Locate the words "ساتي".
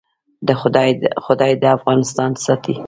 2.43-2.73